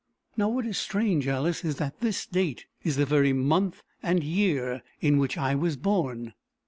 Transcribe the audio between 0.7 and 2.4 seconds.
strange, Alice, is, that this